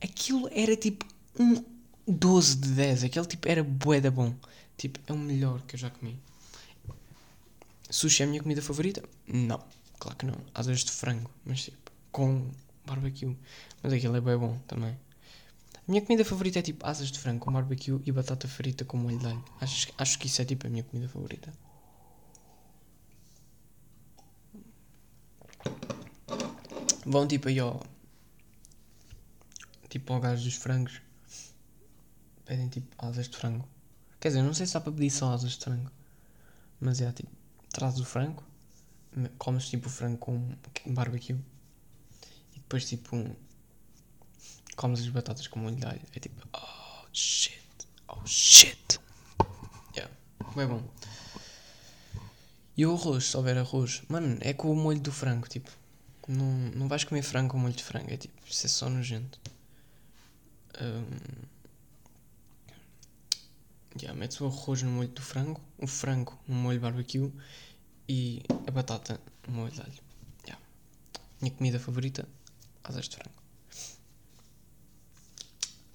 [0.00, 1.06] Aquilo era tipo
[1.38, 1.64] um
[2.06, 3.04] 12 de 10.
[3.04, 4.34] Aquele tipo era bué da bom.
[4.76, 6.18] Tipo, é o melhor que eu já comi.
[7.88, 9.02] Sushi é a minha comida favorita?
[9.26, 9.62] Não,
[9.98, 10.36] claro que não.
[10.54, 12.50] Asas de frango, mas tipo, com
[12.86, 13.36] barbecue.
[13.82, 14.98] Mas aquilo é bem bom também.
[15.74, 18.96] A minha comida favorita é tipo asas de frango com barbecue e batata frita com
[18.96, 19.44] molho de alho.
[19.60, 21.52] Acho, acho que isso é tipo a minha comida favorita.
[27.04, 27.84] Vão tipo aí ao.
[29.88, 31.00] Tipo ao gajo dos frangos.
[32.44, 33.68] Pedem tipo asas de frango.
[34.18, 35.90] Quer dizer, não sei se dá para pedir só asas de frango.
[36.80, 37.30] Mas é tipo,
[37.70, 38.42] traz o frango,
[39.38, 41.38] comes tipo frango com barbecue
[42.54, 43.36] e depois tipo
[44.76, 46.00] comes as batatas com molho de alho.
[46.14, 47.60] É tipo, oh shit,
[48.08, 49.00] oh shit.
[49.96, 50.12] Yeah,
[50.56, 50.82] é bom.
[52.76, 55.70] E o arroz, se houver arroz, mano, é com o molho do frango, tipo.
[56.28, 59.40] Não, não vais comer frango com molho de frango, é tipo, isso é só nojento.
[60.80, 61.06] Um,
[63.98, 67.32] yeah, metes o arroz no molho do frango, o frango no molho barbecue
[68.08, 70.02] e a batata molho de alho.
[70.44, 70.62] Yeah.
[71.40, 72.28] Minha comida favorita,
[72.84, 73.36] asas de frango.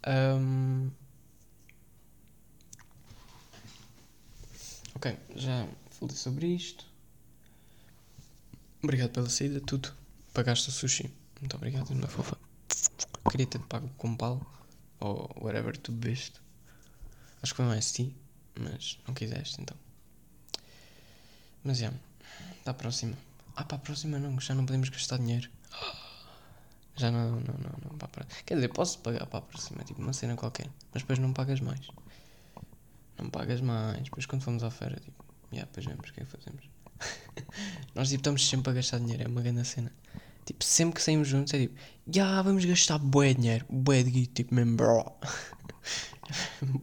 [0.07, 0.89] Um,
[4.95, 6.85] ok, já falei sobre isto.
[8.83, 9.93] Obrigado pela saída, tudo.
[10.33, 11.13] Pagaste o sushi.
[11.39, 12.37] Muito obrigado, minha fofa.
[13.29, 14.41] Queria ter pago com pau
[14.99, 16.41] ou whatever tu bebeste.
[17.41, 18.11] Acho que foi um ST,
[18.59, 19.77] mas não quiseste então.
[21.63, 21.91] Mas é,
[22.63, 23.17] para a próxima.
[23.55, 25.49] Ah, para a próxima não, já não podemos gastar dinheiro.
[26.95, 27.97] Já não, não, não, não.
[27.97, 31.33] Para Quer dizer, posso pagar para a próxima, tipo uma cena qualquer, mas depois não
[31.33, 31.87] pagas mais.
[33.17, 34.03] Não pagas mais.
[34.03, 36.69] Depois quando fomos à feira, tipo, já, yeah, depois vemos o que é que fazemos.
[37.95, 39.91] Nós tipo, estamos sempre a gastar dinheiro, é uma grande cena.
[40.45, 41.75] Tipo, sempre que saímos juntos é tipo,
[42.07, 45.11] já yeah, vamos gastar bué dinheiro, bué de guito, tipo mesmo, bro.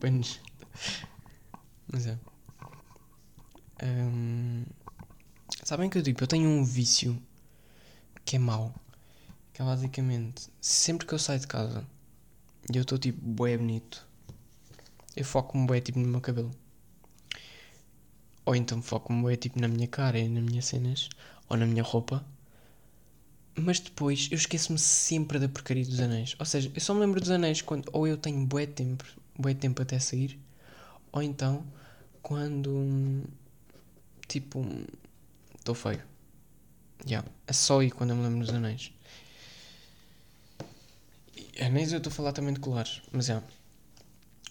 [1.91, 2.19] Mas é.
[3.83, 4.64] Um,
[5.64, 7.21] sabem que eu tipo, eu tenho um vício
[8.25, 8.75] que é mau.
[9.53, 11.85] Que é basicamente, sempre que eu saio de casa
[12.73, 14.07] e eu estou tipo bué bonito,
[15.17, 16.51] eu foco-me bué tipo no meu cabelo.
[18.45, 21.09] Ou então foco-me bué tipo na minha cara e nas minhas cenas,
[21.49, 22.25] ou na minha roupa.
[23.57, 26.37] Mas depois eu esqueço-me sempre da porcaria dos anéis.
[26.38, 29.05] Ou seja, eu só me lembro dos anéis quando ou eu tenho bué tempo,
[29.37, 30.38] bué tempo até sair,
[31.11, 31.64] ou então
[32.23, 33.25] quando
[34.29, 34.64] tipo
[35.57, 36.03] estou feio.
[37.07, 37.29] Yeah.
[37.47, 38.93] É só aí quando eu me lembro dos anéis.
[41.61, 43.33] Anéis eu estou a falar também de colares, mas é.
[43.33, 43.49] Yeah.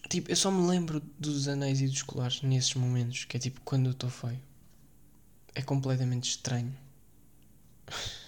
[0.10, 3.60] Tipo, eu só me lembro dos anéis e dos colares nesses momentos, que é tipo
[3.62, 4.40] quando eu estou feio.
[5.54, 6.76] É completamente estranho.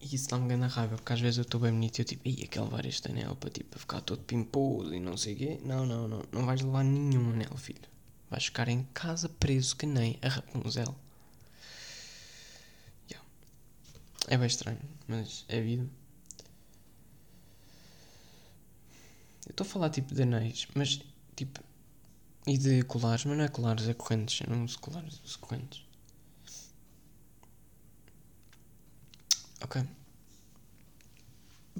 [0.00, 2.26] E isso dá-me grande raiva, porque às vezes eu estou bem bonito e eu tipo,
[2.26, 5.60] ia quero levar este anel para, tipo, ficar todo pimposo e não sei o quê.
[5.62, 7.82] Não, não, não, não vais levar nenhum anel, filho.
[8.30, 10.94] Vais ficar em casa preso que nem a Rapunzel.
[13.10, 13.28] Yeah.
[14.28, 15.86] É bem estranho, mas é vida.
[19.46, 21.00] Eu estou a falar tipo de anéis, mas
[21.36, 21.62] tipo.
[22.46, 24.40] E de colares, mas não é colares, é correntes.
[24.46, 25.82] Eu não uso colares, uso correntes.
[29.70, 29.86] Ok.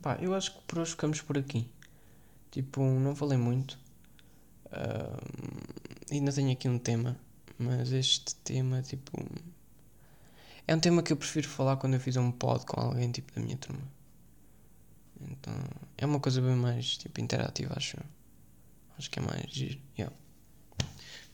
[0.01, 1.69] Pá, eu acho que por hoje ficamos por aqui.
[2.53, 3.77] Tipo, não falei muito.
[4.67, 7.19] Uh, ainda tenho aqui um tema,
[7.59, 9.13] mas este tema, tipo.
[10.69, 13.33] É um tema que eu prefiro falar quando eu fizer um pod com alguém, tipo,
[13.33, 13.83] da minha turma.
[15.21, 15.53] Então,
[15.99, 17.97] é uma coisa bem mais, tipo, interativa, acho.
[18.97, 19.81] Acho que é mais giro.
[19.99, 20.15] Yeah.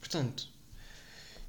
[0.00, 0.48] Portanto,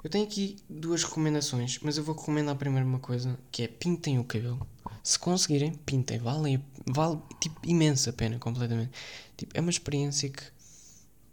[0.03, 4.19] eu tenho aqui duas recomendações, mas eu vou recomendar primeiro uma coisa, que é pintem
[4.19, 4.65] o cabelo.
[5.07, 6.19] Se conseguirem, pintem.
[6.19, 8.91] Vale, vale tipo, imensa pena, completamente.
[9.37, 10.43] Tipo, é uma experiência que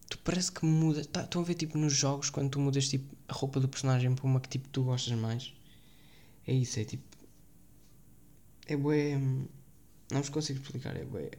[0.08, 1.04] tu parece que muda.
[1.04, 4.14] Tá, estão a ver tipo nos jogos quando tu mudas tipo, a roupa do personagem
[4.14, 5.52] para uma que tipo tu gostas mais.
[6.46, 7.02] É isso, é tipo.
[8.68, 9.18] É bué.
[9.18, 11.32] Não vos consigo explicar, é bué.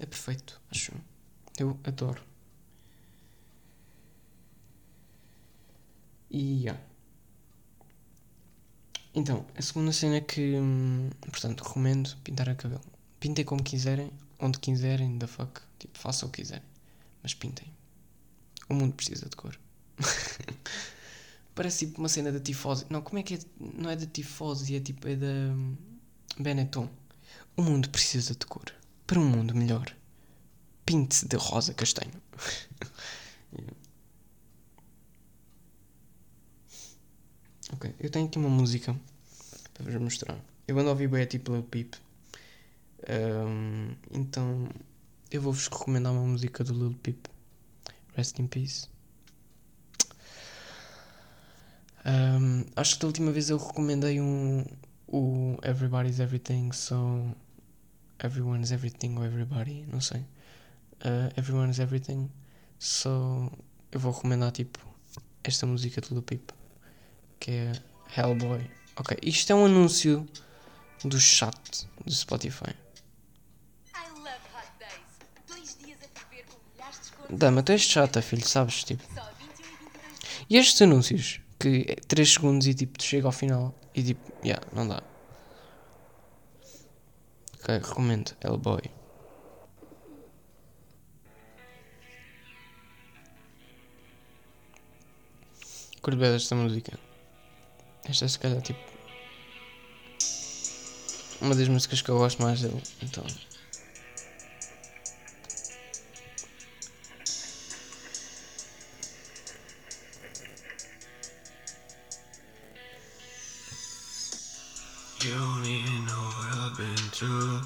[0.00, 0.90] É perfeito, acho.
[1.56, 2.20] Eu adoro.
[6.28, 6.93] E yeah.
[9.14, 10.56] Então, a segunda cena que.
[10.56, 12.80] hum, Portanto, recomendo pintar a cabelo.
[13.20, 15.60] Pintem como quiserem, onde quiserem, da fuck.
[15.78, 16.64] Tipo, façam o que quiserem.
[17.22, 17.72] Mas pintem.
[18.68, 19.58] O mundo precisa de cor.
[21.54, 22.84] Parece tipo uma cena da tifose.
[22.90, 23.38] Não, como é que é?
[23.60, 25.06] Não é da tifose, é tipo.
[25.08, 25.26] É da.
[25.26, 25.76] hum,
[26.38, 26.88] Benetton.
[27.56, 28.64] O mundo precisa de cor.
[29.06, 29.94] Para um mundo melhor.
[30.84, 32.12] Pinte-se de rosa castanho.
[33.56, 33.83] Yeah.
[37.74, 38.94] Ok, eu tenho aqui uma música
[39.72, 40.38] para vos mostrar.
[40.68, 41.94] Eu ando a ouvir bem tipo Lil Peep.
[43.08, 44.68] Ahm, então
[45.28, 47.26] eu vou-vos recomendar uma música do Lil Peep.
[48.14, 48.86] Rest in Peace.
[52.04, 54.64] Ahm, acho que da última vez eu recomendei um
[55.08, 57.34] o Everybody's Everything, so
[58.22, 60.20] Everyone's Everything ou Everybody, não sei.
[61.00, 62.30] Uh, Everyone's Everything.
[62.78, 63.50] So
[63.90, 64.78] eu vou recomendar tipo
[65.42, 66.52] esta música do Lil Peep
[67.38, 67.72] que é
[68.16, 68.70] Hellboy.
[68.96, 70.26] Ok, isto é um anúncio
[71.04, 72.74] do chat do Spotify.
[77.30, 78.84] Dama, tu és chata, filho, sabes?
[78.84, 79.02] Tipo.
[79.14, 79.78] Só 21 e
[80.48, 80.60] 22.
[80.60, 84.86] Estes anúncios, que é 3 segundos e tipo, chega ao final e tipo, yeah, não
[84.86, 85.02] dá.
[87.60, 88.82] Ok, recomendo, Hellboy.
[96.02, 96.98] Curto bem desta música.
[98.06, 98.80] Esta é se calhar tipo.
[101.40, 103.24] Uma das músicas que eu gosto mais dele, então.
[115.24, 117.62] You don't even know what I've been through.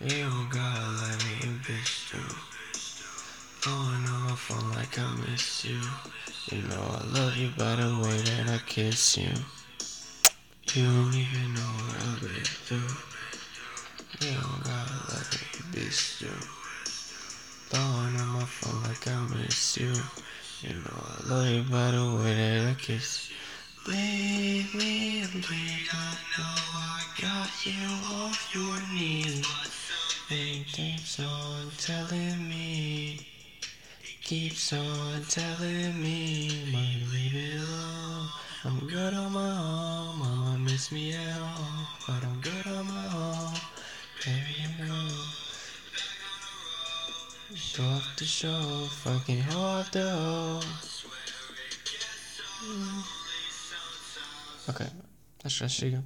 [0.00, 2.20] You don't gotta let me a bitch do.
[3.62, 5.80] Going on my phone like I miss you.
[6.48, 9.30] You know I love you by the way that I kiss you.
[10.72, 12.96] You don't even know what I've been through.
[14.20, 16.30] You don't gotta let me bitch do.
[17.70, 19.92] Blowing on my phone like I miss you.
[20.62, 23.92] You know I love you by the way that I kiss you.
[23.92, 25.28] Me bleed,
[25.92, 29.46] I know I got you off your knees.
[30.28, 31.16] They keeps
[31.78, 33.26] telling me,
[34.30, 38.28] keeps on telling me, might leave it alone.
[38.64, 43.06] I'm good on my own, mama miss me at home, but I'm good on my
[43.12, 43.54] own.
[44.24, 45.08] Baby, you know.
[47.56, 50.62] Show off the show, fucking off the hoe.
[54.68, 54.86] Ok,
[55.44, 56.04] acho que já chega.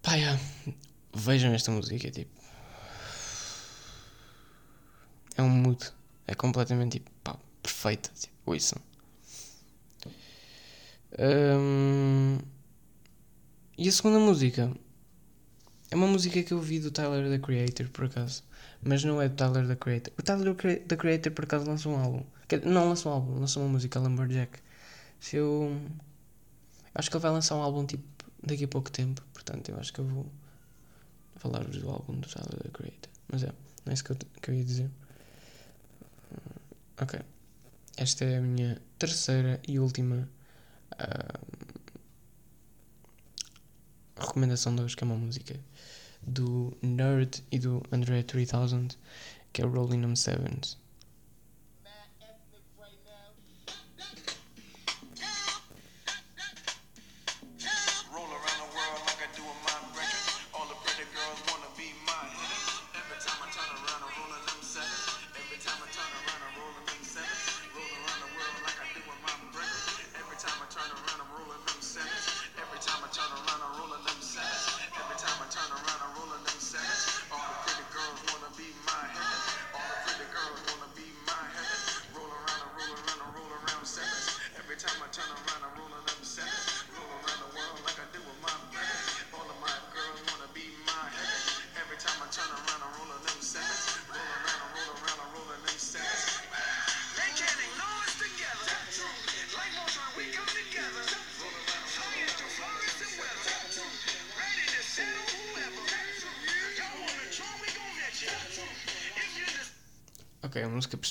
[0.00, 0.12] Pá.
[1.14, 2.41] Vejam esta música, é tipo.
[5.36, 5.90] É um mood.
[6.26, 8.10] É completamente tipo, pá, perfeita.
[8.14, 8.80] Tipo, ouçam.
[11.18, 12.38] Hum,
[13.76, 14.72] E a segunda música
[15.90, 18.42] é uma música que eu vi do Tyler the Creator, por acaso.
[18.82, 20.12] Mas não é do Tyler the Creator.
[20.18, 22.24] O Tyler the Crea- the Creator, por acaso, lançou um álbum.
[22.64, 24.58] Não lançou um álbum, lançou uma música, Lumberjack.
[25.20, 25.76] Se eu.
[26.94, 28.04] Acho que ele vai lançar um álbum tipo
[28.42, 29.22] daqui a pouco tempo.
[29.32, 30.26] Portanto, eu acho que eu vou
[31.36, 33.10] falar-vos do álbum do Tyler the Creator.
[33.30, 33.46] Mas é,
[33.84, 34.90] não é isso que eu, que eu ia dizer.
[37.02, 37.20] Ok.
[37.96, 40.28] Esta é a minha terceira e última
[40.92, 41.40] ah,
[44.16, 45.58] recomendação de hoje, que é uma música
[46.22, 48.96] do Nerd e do André 3000,
[49.52, 50.78] que é Rolling Them Sevens.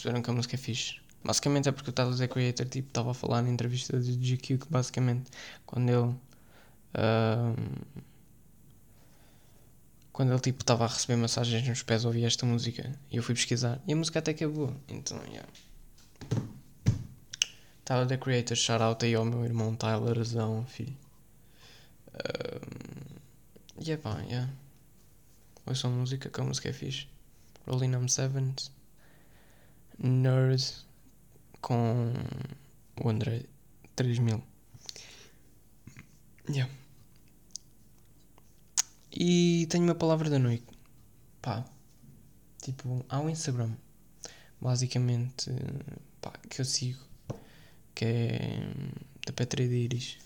[0.02, 1.00] Perceberam que a música é fixe.
[1.24, 4.58] Basicamente é porque o Tyler the Creator tipo estava a falar na entrevista do GQ
[4.58, 5.30] que basicamente
[5.66, 6.16] quando ele
[10.12, 13.36] quando ele tipo estava a receber massagens nos pés, ouvi esta música e eu fui
[13.36, 14.76] pesquisar e a música até que é boa.
[14.88, 15.48] Então, yeah.
[17.86, 20.98] Tyler the Creator, shout out aí ao meu irmão Tylerzão, filho.
[22.14, 24.52] Um, e é pá, yeah.
[25.66, 27.08] Ouçam música, que a música é fixe.
[27.68, 28.72] Rolling on Sevens.
[30.00, 30.86] Nerd.
[31.62, 32.14] Com
[33.04, 33.46] o André
[33.96, 34.44] 3000.
[36.50, 36.72] Yeah.
[39.14, 40.66] E tenho uma palavra da noite.
[41.42, 41.66] Pá.
[42.62, 43.76] Tipo, há um Instagram.
[44.60, 45.52] Basicamente,
[46.22, 47.00] pá, que eu sigo.
[47.96, 48.60] Que é
[49.26, 50.18] da Petra e da Iris.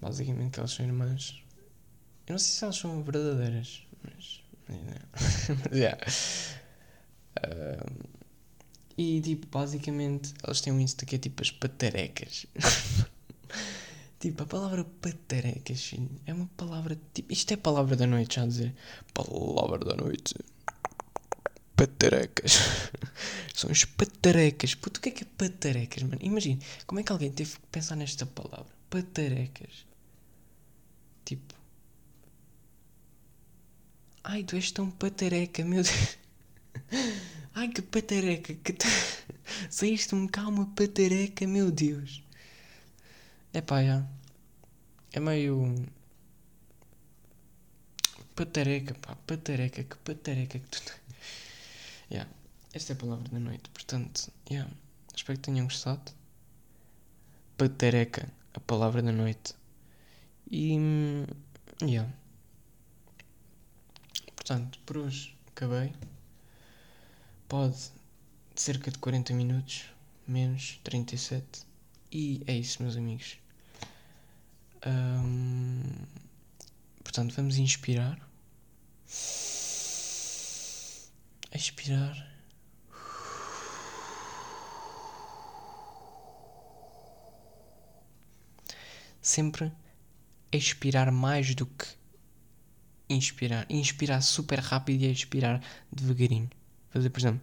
[0.00, 1.42] Basicamente, elas são irmãs.
[2.26, 4.42] Eu não sei se elas são verdadeiras, mas.
[4.68, 5.98] mas yeah.
[7.38, 8.17] Um,
[8.98, 12.46] e tipo, basicamente, elas têm um Insta que é tipo as patarecas.
[14.18, 16.98] tipo, a palavra patarecas, filho, é uma palavra.
[17.14, 18.74] Tipo, isto é palavra da noite, já a dizer.
[19.14, 20.34] Palavra da noite.
[21.76, 22.54] Patarecas.
[23.54, 24.74] São as patarecas.
[24.74, 26.18] Puto, o que é que é patarecas, mano?
[26.20, 28.74] Imagina, como é que alguém teve que pensar nesta palavra?
[28.90, 29.86] Patarecas.
[31.24, 31.54] Tipo.
[34.24, 36.18] Ai, tu és tão patareca, meu Deus.
[37.58, 38.54] Ai, que patareca.
[38.54, 38.86] Que t...
[39.68, 42.22] Saíste-me cá uma patareca, meu Deus.
[43.52, 44.06] É pá, já.
[45.12, 45.74] É meio.
[48.36, 49.16] Patareca, pá.
[49.26, 49.82] Patareca.
[49.82, 50.80] Que patareca que tu.
[52.12, 52.30] Yeah.
[52.72, 53.68] Esta é a palavra da noite.
[53.70, 54.70] Portanto, yeah.
[55.16, 56.12] espero que tenham gostado.
[57.56, 58.32] Patareca.
[58.54, 59.56] A palavra da noite.
[60.48, 60.76] E.
[61.82, 62.08] Yeah.
[64.36, 65.92] Portanto, por hoje acabei.
[67.48, 67.90] Pode
[68.54, 69.86] cerca de 40 minutos,
[70.26, 71.66] menos 37.
[72.12, 73.38] E é isso, meus amigos.
[77.02, 78.18] Portanto, vamos inspirar.
[81.50, 82.28] Expirar.
[89.22, 89.72] Sempre
[90.52, 91.86] expirar mais do que
[93.08, 93.66] inspirar.
[93.70, 96.50] Inspirar super rápido e expirar devagarinho.
[96.90, 97.42] Fazer, por exemplo,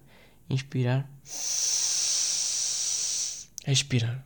[0.50, 1.10] inspirar,
[3.68, 4.26] expirar.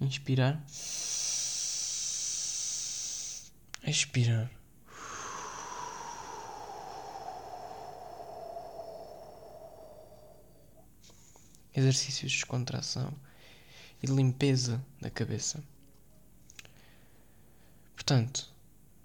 [0.00, 0.64] Inspirar,
[3.84, 4.50] expirar.
[11.74, 13.12] Exercícios de descontração
[14.02, 15.62] e limpeza da cabeça.
[18.08, 18.50] Portanto,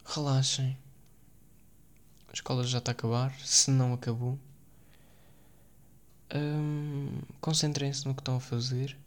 [0.05, 0.77] relaxem.
[2.29, 4.39] A escola já está a acabar, se não acabou.
[6.33, 8.97] Hum, concentrem-se no que estão a fazer.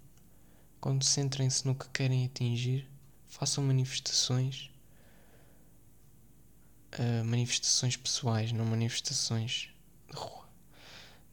[0.82, 2.86] Concentrem-se no que querem atingir.
[3.26, 4.70] Façam manifestações.
[6.92, 9.70] Uh, manifestações pessoais, não manifestações
[10.10, 10.46] de rua.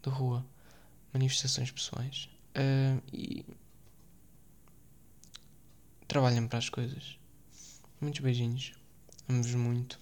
[0.02, 0.46] De rua.
[1.12, 2.30] Manifestações pessoais.
[2.56, 3.46] Uh, e
[6.08, 7.22] trabalhem para as coisas.
[8.04, 8.74] Muitos beijinhos.
[9.30, 9.98] Amo-vos muito.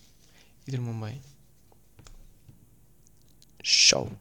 [0.68, 1.22] E durmam bem.
[3.62, 4.12] Show!